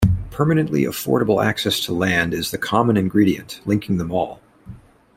[0.31, 4.41] Permanently affordable access to land is the common ingredient, linking them all.